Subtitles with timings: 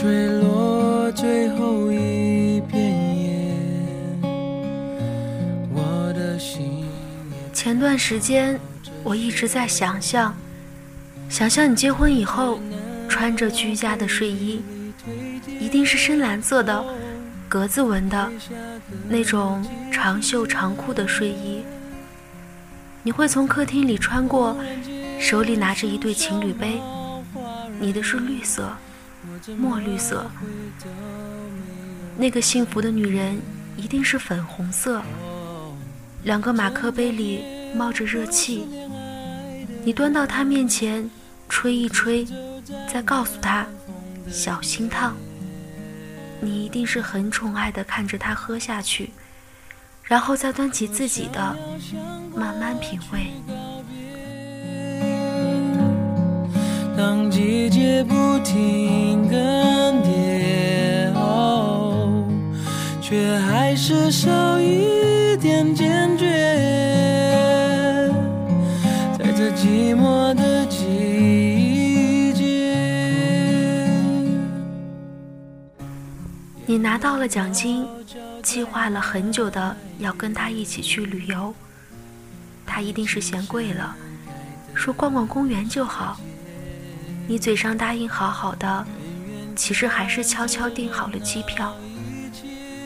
[0.00, 2.82] 坠落最后一片
[3.18, 3.54] 叶，
[5.74, 6.86] 我的心。
[7.52, 8.58] 前段时间，
[9.02, 10.34] 我一直在想象，
[11.28, 12.58] 想象你结婚以后
[13.10, 14.62] 穿着居家的睡衣，
[15.60, 16.82] 一定是深蓝色的
[17.46, 18.32] 格子纹的
[19.06, 19.62] 那种
[19.92, 21.62] 长袖长裤的睡衣。
[23.02, 24.56] 你会从客厅里穿过，
[25.18, 26.80] 手里拿着一对情侣杯，
[27.78, 28.72] 你的是绿色，
[29.56, 30.30] 墨绿色。
[32.16, 33.40] 那个幸福的女人
[33.76, 35.02] 一定是粉红色，
[36.24, 38.66] 两个马克杯里冒着热气。
[39.84, 41.08] 你端到她面前，
[41.48, 42.26] 吹一吹，
[42.92, 43.66] 再告诉她
[44.30, 45.16] 小心烫。
[46.40, 49.10] 你一定是很宠爱的看着她喝下去。
[50.02, 51.56] 然后再端起自己的，
[52.34, 53.30] 慢慢品味。
[57.00, 61.10] 当季节不停更迭，
[63.00, 66.26] 却还是少一点坚决。
[69.18, 72.76] 在这寂寞的季节，
[76.66, 77.86] 你拿到了奖金。
[78.42, 81.54] 计划了很久的要跟他一起去旅游，
[82.66, 83.96] 他一定是嫌贵了，
[84.74, 86.20] 说逛逛公园就好。
[87.30, 88.84] 你嘴上答应好好的，
[89.54, 91.72] 其实还是悄悄订好了机票。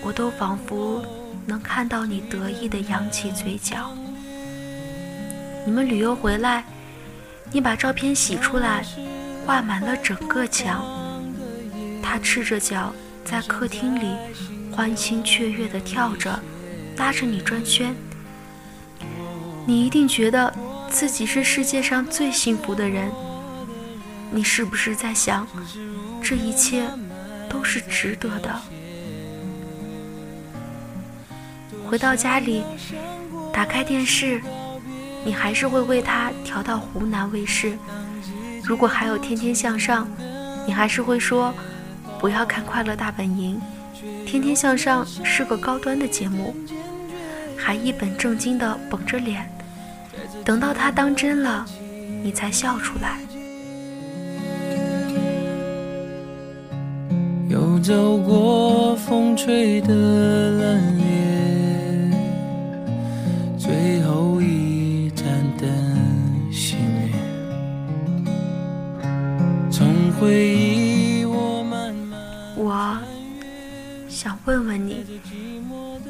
[0.00, 1.04] 我都仿佛
[1.44, 3.92] 能看到你得意的扬起嘴角。
[5.66, 6.64] 你们旅游回来，
[7.50, 8.86] 你把照片洗出来，
[9.44, 10.86] 挂满了整个墙。
[12.00, 14.16] 他赤着脚在客厅里。
[14.70, 16.38] 欢欣雀跃地跳着，
[16.96, 17.92] 拉着你转圈。
[19.66, 20.54] 你一定觉得
[20.88, 23.10] 自己是世界上最幸福的人。
[24.30, 25.46] 你是不是在想，
[26.22, 26.88] 这一切
[27.48, 28.54] 都是值得的？
[31.88, 32.62] 回到家里，
[33.52, 34.42] 打开电视，
[35.24, 37.78] 你还是会为他调到湖南卫视。
[38.62, 40.06] 如果还有《天天向上》，
[40.66, 41.54] 你还是会说，
[42.20, 43.58] 不要看《快乐大本营》。
[44.26, 46.54] 天天向上是个高端的节目，
[47.56, 49.50] 还一本正经的绷着脸，
[50.44, 51.64] 等到他当真了，
[52.22, 53.18] 你才笑出来。
[57.80, 62.12] 走过风吹的冷冽，
[63.58, 65.24] 最后一盏
[65.56, 65.68] 灯
[66.50, 67.12] 熄灭，
[72.56, 72.98] 我。
[74.08, 75.04] 想问问你，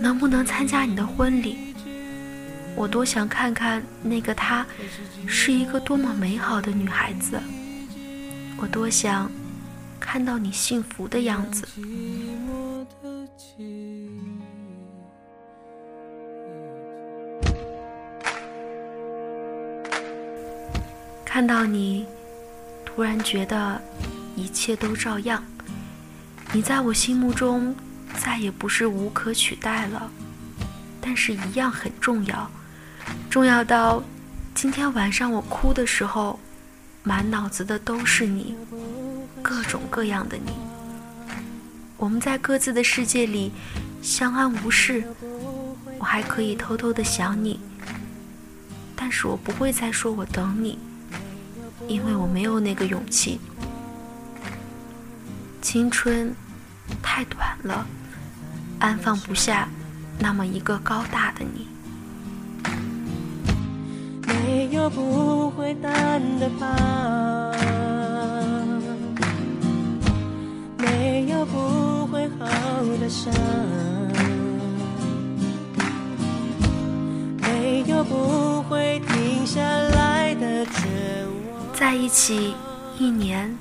[0.00, 1.74] 能不能参加你的婚礼？
[2.76, 4.66] 我多想看看那个她，
[5.26, 7.40] 是一个多么美好的女孩子。
[8.58, 9.30] 我多想
[10.00, 11.66] 看到你幸福的样子。
[21.24, 22.06] 看到你，
[22.84, 23.80] 突然觉得
[24.36, 25.42] 一切都照样。
[26.52, 27.74] 你在我心目中。
[28.16, 30.08] 再也不是无可取代了，
[31.00, 32.48] 但是一样很重要，
[33.28, 34.00] 重要到
[34.54, 36.38] 今天晚上我哭的时候，
[37.02, 38.54] 满脑子的都是你，
[39.44, 40.54] 各种各样的你。
[41.98, 43.52] 我们在各自的世界里
[44.00, 45.04] 相安无事，
[45.98, 47.60] 我还可以偷偷的想你，
[48.96, 50.78] 但是我不会再说我等你，
[51.86, 53.38] 因为我没有那个勇气。
[55.60, 56.34] 青春
[57.02, 57.86] 太短了。
[58.80, 59.68] 安放不下
[60.18, 61.68] 那么一个高大的你。
[64.26, 67.54] 没有不会淡的疤，
[71.44, 72.46] 不会好
[73.00, 73.32] 的伤，
[77.40, 81.74] 没有不会停下来的绝望。
[81.74, 82.54] 在一起
[82.98, 83.56] 一年、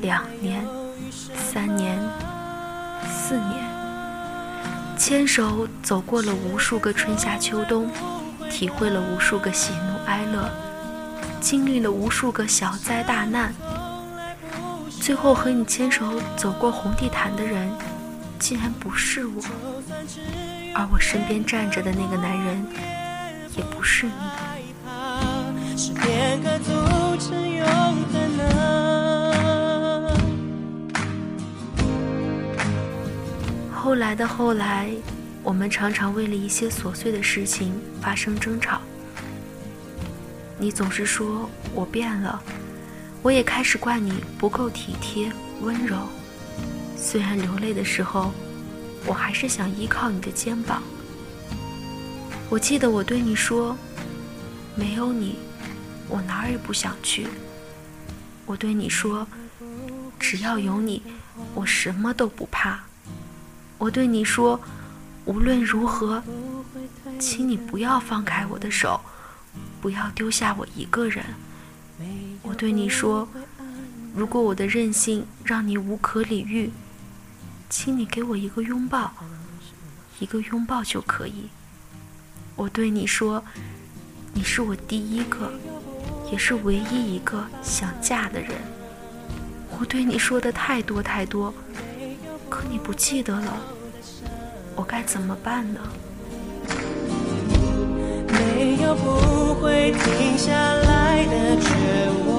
[0.00, 0.66] 两年、
[1.10, 1.98] 三年、
[3.08, 3.74] 四年。
[4.96, 7.90] 牵手走过了无数个春夏秋冬，
[8.48, 10.48] 体会了无数个喜怒哀乐，
[11.40, 13.52] 经历了无数个小灾大难，
[15.04, 17.70] 最后和你牵手走过红地毯的人，
[18.38, 19.42] 竟然不是我，
[20.74, 22.66] 而我身边站着的那个男人，
[23.54, 24.12] 也不是你。
[33.74, 34.88] 后来的后来，
[35.42, 38.80] 我们常常为了一些琐碎的事情发生争吵。
[40.56, 42.42] 你总是说我变了，
[43.24, 45.32] 我也开始怪你不够体贴
[45.62, 45.96] 温柔。
[46.94, 48.30] 虽然流泪的时候，
[49.06, 50.82] 我还是想依靠你的肩膀。
[52.50, 53.74] 我记得我对你说
[54.76, 55.38] ：“没有你，
[56.06, 57.26] 我哪儿也不想去。”
[58.44, 59.26] 我对你说
[60.20, 61.02] ：“只要有你，
[61.54, 62.78] 我什么都不怕。”
[63.78, 64.60] 我对你说
[65.24, 66.22] ：“无论如何，
[67.18, 69.00] 请你不要放开我的手，
[69.80, 71.24] 不要丢下我一个人。”
[72.54, 73.28] 对你说
[74.14, 76.70] ：“如果我的任性让你无可理喻，
[77.68, 79.12] 请你给我一个拥抱，
[80.20, 81.48] 一个拥抱就可以。”
[82.56, 83.44] 我对你说
[84.32, 85.52] ：“你是我第一个，
[86.30, 88.52] 也是唯一一个想嫁的人。”
[89.76, 91.52] 我对你说的太多太多，
[92.48, 93.56] 可你不记得了，
[94.76, 95.80] 我该怎么办呢？
[98.28, 101.68] 没有不会停下来的绝
[102.28, 102.33] 望，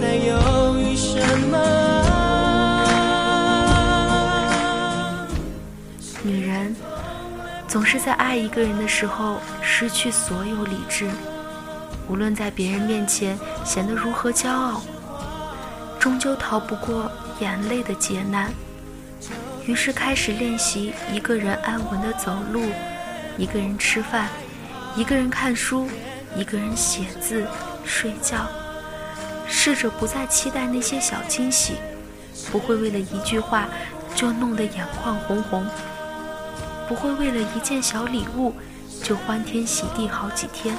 [0.00, 1.18] 在犹豫什
[1.50, 1.58] 么？
[6.22, 6.74] 女人。
[7.68, 11.08] 总是在爱一个人的时候失去所有理智，
[12.08, 14.82] 无论在别人面前显得如何骄傲，
[15.98, 17.08] 终究逃不过
[17.38, 18.50] 眼泪的劫难。
[19.66, 22.62] 于是开始练习一个人安稳的走路，
[23.38, 24.28] 一个人吃饭，
[24.96, 25.86] 一个人看书，
[26.34, 27.46] 一个人写字、
[27.84, 28.48] 睡觉，
[29.50, 31.74] 试着不再期待那些小惊喜，
[32.50, 33.68] 不会为了一句话
[34.14, 35.66] 就弄得眼眶红红。
[36.88, 38.54] 不会为了一件小礼物
[39.02, 40.74] 就欢天喜地好几天，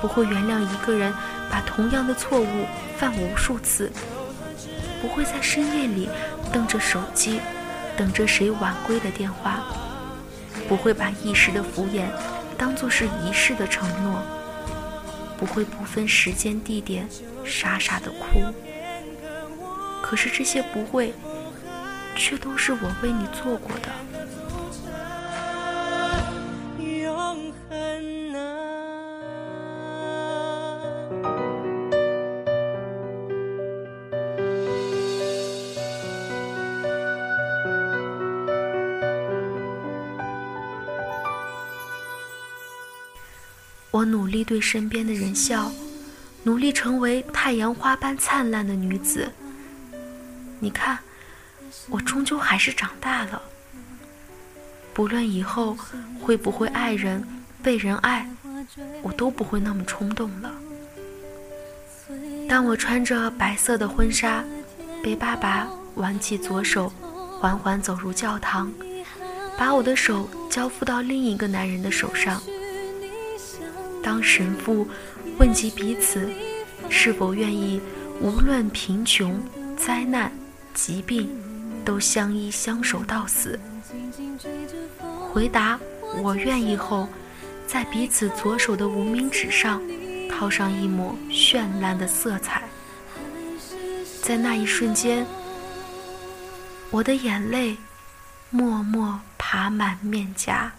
[0.00, 1.12] 不会原谅一个人
[1.50, 2.66] 把同样的错误
[2.98, 3.90] 犯无数次，
[5.00, 6.08] 不会在深夜里
[6.52, 7.40] 瞪着手机
[7.96, 9.64] 等着谁晚归的电话，
[10.68, 12.04] 不会把一时的敷衍
[12.56, 14.22] 当作是一世的承诺，
[15.38, 17.08] 不会不分时间地点
[17.44, 18.42] 傻傻的哭。
[20.02, 21.12] 可是这些不会，
[22.14, 23.90] 却都是我为你做过的。
[43.96, 45.72] 我努力对身边的人笑，
[46.42, 49.32] 努力成为太阳花般灿烂的女子。
[50.60, 50.98] 你看，
[51.88, 53.40] 我终究还是长大了。
[54.92, 55.74] 不论以后
[56.20, 57.26] 会不会爱人、
[57.62, 58.28] 被人爱，
[59.00, 60.52] 我都不会那么冲动了。
[62.46, 64.44] 当我穿着白色的婚纱，
[65.02, 66.92] 被爸爸挽起左手，
[67.40, 68.70] 缓缓走入教堂，
[69.56, 72.42] 把我的手交付到另一个男人的手上。
[74.06, 74.86] 当神父
[75.36, 76.30] 问及彼此
[76.88, 77.80] 是否愿意，
[78.20, 79.36] 无论贫穷、
[79.76, 80.30] 灾难、
[80.72, 81.28] 疾病，
[81.84, 83.58] 都相依相守到死，
[85.32, 85.76] 回答
[86.22, 87.08] “我愿意”后，
[87.66, 89.82] 在彼此左手的无名指上
[90.30, 92.62] 套上一抹绚烂的色彩。
[94.22, 95.26] 在那一瞬间，
[96.92, 97.76] 我的眼泪
[98.50, 100.72] 默默爬满面颊。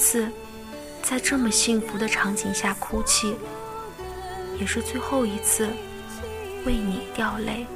[0.00, 0.26] 次
[1.02, 3.36] 在这么幸福的场景下哭泣，
[4.58, 5.68] 也是最后一次
[6.64, 7.66] 为你掉泪。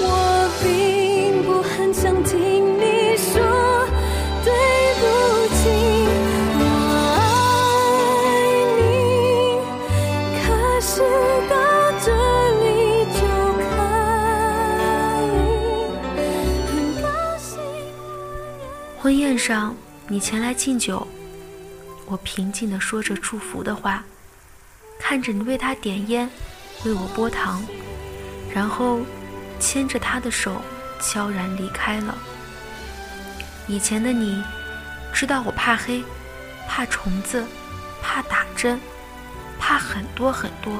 [0.00, 2.91] 我并不很想听你
[19.02, 19.74] 婚宴上，
[20.06, 21.04] 你前来敬酒，
[22.06, 24.04] 我平静地说着祝福的话，
[25.00, 26.30] 看着你为他点烟，
[26.84, 27.64] 为我拨糖，
[28.54, 29.00] 然后
[29.58, 30.62] 牵着他的手
[31.00, 32.16] 悄然离开了。
[33.66, 34.40] 以前的你，
[35.12, 36.04] 知道我怕黑，
[36.68, 37.44] 怕虫子，
[38.00, 38.80] 怕打针，
[39.58, 40.78] 怕很多很多，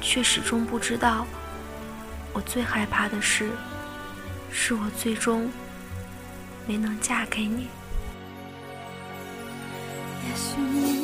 [0.00, 1.26] 却始终不知道，
[2.32, 3.50] 我最害怕的事，
[4.52, 5.50] 是我最终。
[6.66, 7.68] 没能嫁给你。
[10.24, 10.95] 也许